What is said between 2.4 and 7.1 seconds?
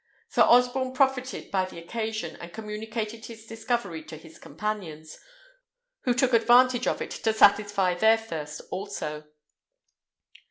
communicated his discovery to his companions, who took advantage of